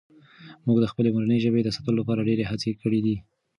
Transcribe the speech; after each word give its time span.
موږ 0.65 0.77
د 0.81 0.85
خپلې 0.91 1.09
مورنۍ 1.15 1.39
ژبې 1.45 1.61
د 1.63 1.69
ساتلو 1.75 1.99
لپاره 2.01 2.25
ډېرې 2.29 2.43
هڅې 2.51 2.71
کړي 2.81 2.99
دي. 3.05 3.15